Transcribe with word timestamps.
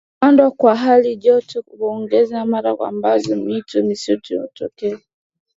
Kupanda 0.15 0.51
kwa 0.51 0.75
hali 0.75 1.15
joto 1.15 1.61
huongeza 1.77 2.45
mara 2.45 2.75
ambazo 2.87 3.35
mioto 3.35 3.79
ya 3.79 3.85
msituni 3.85 4.41
hutokea 4.41 4.99